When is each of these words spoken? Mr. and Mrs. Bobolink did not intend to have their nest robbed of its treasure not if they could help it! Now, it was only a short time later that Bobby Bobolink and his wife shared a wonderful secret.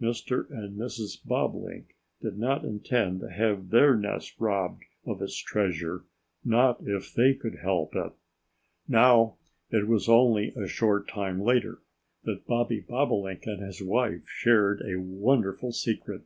Mr. 0.00 0.48
and 0.48 0.78
Mrs. 0.78 1.20
Bobolink 1.24 1.96
did 2.20 2.38
not 2.38 2.64
intend 2.64 3.18
to 3.18 3.28
have 3.28 3.70
their 3.70 3.96
nest 3.96 4.38
robbed 4.40 4.84
of 5.04 5.20
its 5.20 5.36
treasure 5.36 6.04
not 6.44 6.80
if 6.86 7.12
they 7.12 7.34
could 7.34 7.56
help 7.56 7.96
it! 7.96 8.12
Now, 8.86 9.38
it 9.70 9.88
was 9.88 10.08
only 10.08 10.52
a 10.54 10.68
short 10.68 11.08
time 11.08 11.40
later 11.40 11.80
that 12.22 12.46
Bobby 12.46 12.78
Bobolink 12.80 13.44
and 13.46 13.60
his 13.60 13.82
wife 13.82 14.22
shared 14.24 14.82
a 14.82 15.00
wonderful 15.00 15.72
secret. 15.72 16.22